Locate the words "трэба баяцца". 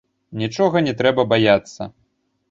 1.01-1.81